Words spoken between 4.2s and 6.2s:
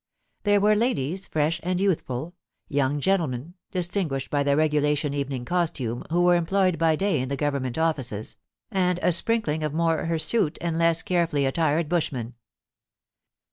by their regulation evening costume,